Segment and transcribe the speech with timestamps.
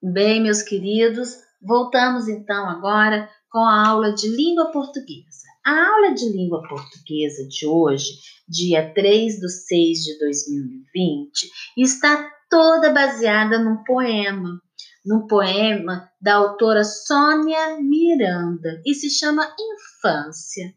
[0.00, 5.48] Bem, meus queridos, voltamos então agora com a aula de língua portuguesa.
[5.66, 8.06] A aula de língua portuguesa de hoje,
[8.48, 14.62] dia 3 de 6 de 2020, está toda baseada num poema,
[15.04, 20.72] num poema da autora Sônia Miranda e se chama Infância.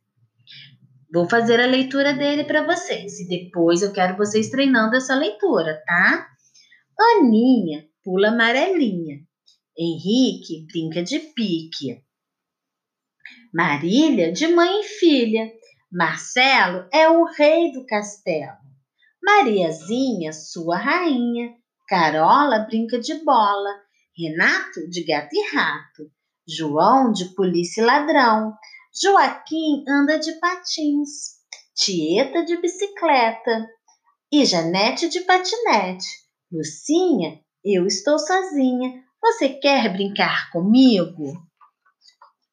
[1.13, 5.79] Vou fazer a leitura dele para vocês e depois eu quero vocês treinando essa leitura,
[5.85, 6.27] tá?
[7.19, 9.19] Aninha pula amarelinha.
[9.78, 12.04] Henrique brinca de pique.
[13.54, 15.51] Marília de mãe e filha.
[15.91, 18.57] Marcelo é o rei do castelo.
[19.24, 21.55] Mariazinha, sua rainha.
[21.87, 23.69] Carola brinca de bola.
[24.18, 26.11] Renato de gato e rato.
[26.47, 28.54] João de polícia e ladrão.
[29.02, 31.39] Joaquim anda de patins.
[31.75, 33.67] Tieta de bicicleta.
[34.31, 36.08] E Janete de patinete.
[36.52, 39.03] Lucinha eu estou sozinha.
[39.22, 41.33] Você quer brincar comigo?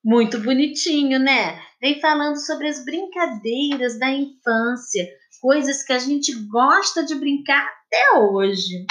[0.05, 1.60] Muito bonitinho, né?
[1.80, 5.08] Vem falando sobre as brincadeiras da infância,
[5.41, 8.86] coisas que a gente gosta de brincar até hoje.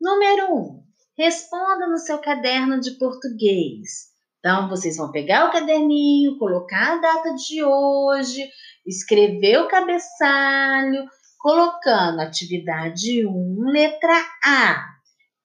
[0.00, 0.56] Número 1.
[0.56, 0.82] Um,
[1.16, 4.10] responda no seu caderno de português.
[4.38, 8.48] Então, vocês vão pegar o caderninho, colocar a data de hoje,
[8.86, 11.04] escrever o cabeçalho,
[11.38, 14.99] colocando atividade 1, letra A.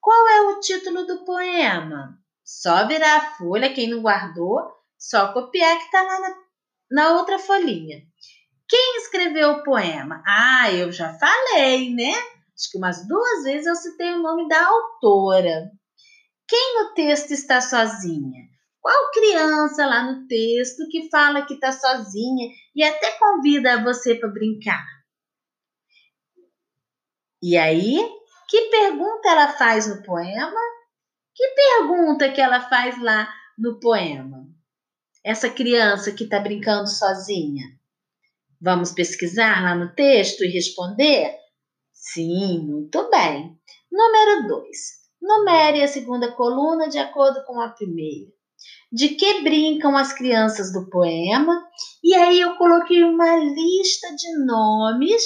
[0.05, 2.15] Qual é o título do poema?
[2.43, 4.61] Só virar a folha, quem não guardou,
[4.99, 6.35] só copiar que está lá na,
[6.91, 8.03] na outra folhinha.
[8.69, 10.21] Quem escreveu o poema?
[10.23, 12.11] Ah, eu já falei, né?
[12.11, 15.71] Acho que umas duas vezes eu citei o nome da autora.
[16.47, 18.43] Quem no texto está sozinha?
[18.79, 24.29] Qual criança lá no texto que fala que está sozinha e até convida você para
[24.29, 24.85] brincar?
[27.41, 28.07] E aí,
[28.47, 30.59] que pergunta ela faz no poema?
[31.33, 34.47] Que pergunta que ela faz lá no poema?
[35.23, 37.65] Essa criança que está brincando sozinha.
[38.61, 41.35] Vamos pesquisar lá no texto e responder?
[41.91, 43.57] Sim, muito bem.
[43.91, 44.69] Número 2.
[45.21, 48.31] Numere a segunda coluna de acordo com a primeira.
[48.91, 51.67] De que brincam as crianças do poema?
[52.03, 55.23] E aí eu coloquei uma lista de nomes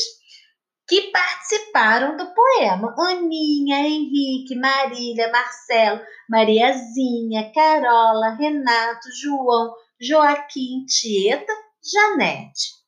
[0.90, 2.96] que participaram do poema.
[2.98, 12.80] Aninha, Henrique, Marília, Marcelo, Mariazinha, Carola, Renato, João, Joaquim, Tieta, Janete.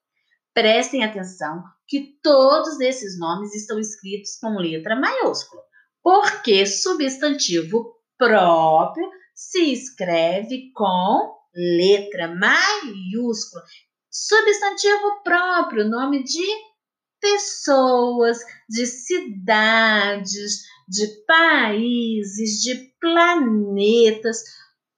[0.52, 5.62] Prestem atenção que todos esses nomes estão escritos com letra maiúscula,
[6.02, 13.64] porque substantivo próprio se escreve com letra maiúscula.
[14.10, 16.71] Substantivo próprio, nome de
[17.22, 24.44] pessoas, de cidades, de países, de planetas,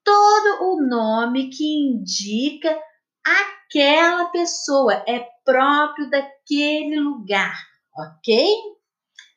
[0.03, 2.75] todo o nome que indica
[3.23, 7.55] aquela pessoa, é próprio daquele lugar,
[7.97, 8.47] ok?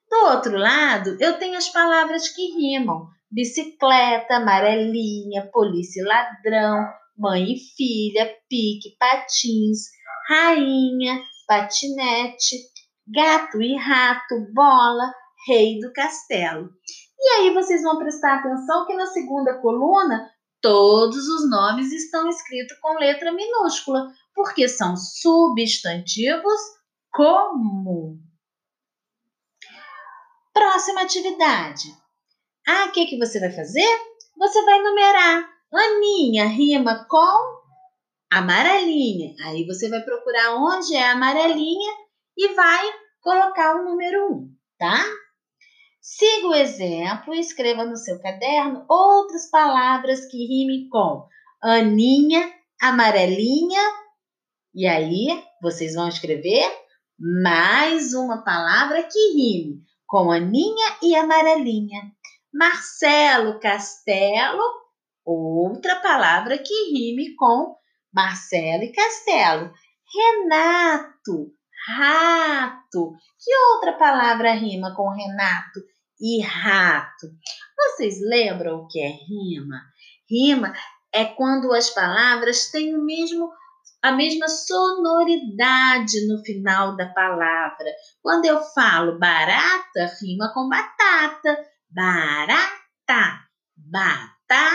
[0.08, 6.86] Do outro lado, eu tenho as palavras que rimam: bicicleta, amarelinha, polícia e ladrão,
[7.19, 9.91] mãe e filha, pique, patins,
[10.28, 12.56] rainha, patinete,
[13.06, 15.12] gato e rato, bola,
[15.47, 16.71] rei do castelo.
[17.19, 20.31] E aí vocês vão prestar atenção que na segunda coluna
[20.61, 26.61] todos os nomes estão escritos com letra minúscula, porque são substantivos
[27.12, 28.19] comum.
[30.53, 31.88] Próxima atividade.
[32.67, 33.87] Ah, o que, que você vai fazer?
[34.37, 35.49] Você vai numerar.
[35.73, 37.62] Aninha rima com
[38.31, 39.34] amarelinha.
[39.44, 42.06] Aí você vai procurar onde é a amarelinha
[42.36, 42.84] e vai
[43.20, 45.04] colocar o número 1, tá?
[46.00, 51.26] Siga o exemplo e escreva no seu caderno outras palavras que rimem com
[51.62, 53.82] Aninha, amarelinha.
[54.72, 56.70] E aí, vocês vão escrever
[57.19, 62.12] mais uma palavra que rime com Aninha e amarelinha.
[62.55, 64.62] Marcelo, castelo,
[65.25, 67.76] outra palavra que rime com
[68.12, 69.72] Marcelo e castelo.
[70.14, 71.56] Renato,
[71.87, 73.15] rato.
[73.38, 75.81] Que outra palavra rima com Renato
[76.21, 77.29] e rato?
[77.77, 79.81] Vocês lembram o que é rima?
[80.29, 80.73] Rima
[81.12, 83.50] é quando as palavras têm o mesmo
[84.03, 87.87] a mesma sonoridade no final da palavra.
[88.23, 91.67] Quando eu falo barata, rima com batata.
[91.91, 94.67] Barata, batata.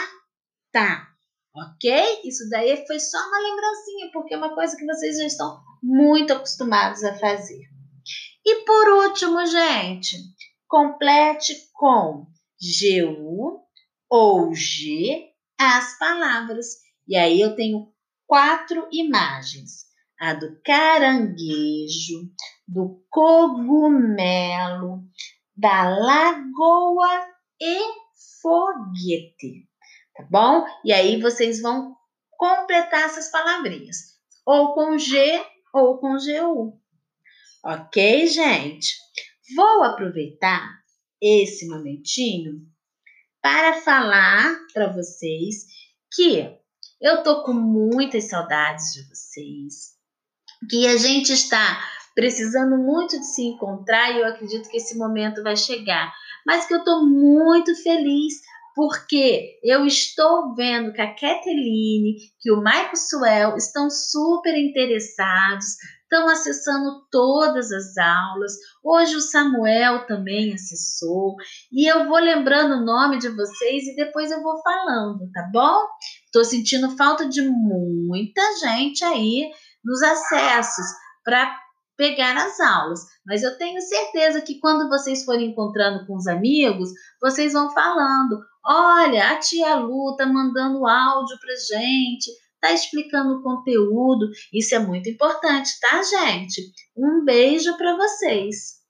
[1.55, 2.21] Ok?
[2.25, 6.33] Isso daí foi só uma lembrancinha, porque é uma coisa que vocês já estão muito
[6.33, 7.69] acostumados a fazer.
[8.45, 10.17] E por último, gente,
[10.67, 12.27] complete com
[12.59, 13.61] GU
[14.09, 16.77] ou G as palavras.
[17.07, 17.91] E aí eu tenho
[18.25, 19.85] quatro imagens:
[20.19, 22.29] a do caranguejo,
[22.67, 25.03] do cogumelo,
[25.55, 27.27] da lagoa
[27.59, 27.79] e
[28.41, 29.69] foguete.
[30.15, 30.65] Tá bom?
[30.83, 31.95] E aí vocês vão
[32.31, 36.79] completar essas palavrinhas, ou com G ou com GU.
[37.63, 38.95] Ok, gente?
[39.55, 40.81] Vou aproveitar
[41.21, 42.65] esse momentinho
[43.41, 45.65] para falar para vocês
[46.13, 46.49] que
[47.01, 49.95] eu tô com muitas saudades de vocês,
[50.69, 51.81] que a gente está
[52.13, 56.13] precisando muito de se encontrar e eu acredito que esse momento vai chegar,
[56.45, 58.33] mas que eu tô muito feliz
[58.75, 65.65] porque eu estou vendo que a Keteline, que o Michael Suel estão super interessados,
[66.03, 68.51] estão acessando todas as aulas.
[68.83, 71.35] Hoje o Samuel também acessou.
[71.71, 75.85] E eu vou lembrando o nome de vocês e depois eu vou falando, tá bom?
[76.25, 79.49] Estou sentindo falta de muita gente aí
[79.83, 80.85] nos acessos
[81.23, 81.57] para
[82.01, 83.01] pegar as aulas.
[83.23, 86.89] Mas eu tenho certeza que quando vocês forem encontrando com os amigos,
[87.21, 93.43] vocês vão falando: olha, a tia Lu tá mandando áudio pra gente, tá explicando o
[93.43, 94.27] conteúdo.
[94.51, 96.73] Isso é muito importante, tá, gente?
[96.97, 98.80] Um beijo para vocês.